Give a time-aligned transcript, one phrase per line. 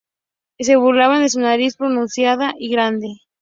[0.57, 3.09] Se burlaban de su nariz pronunciada y grande.